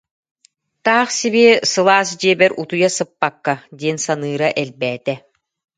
Таах 0.83 1.09
сибиэ 1.17 1.53
сылаас 1.71 2.09
дьиэбэр 2.19 2.51
утуйа 2.61 2.89
сыппакка 2.95 3.53
диэн 3.79 3.97
саныыра 4.05 4.49
элбээтэ 4.61 5.15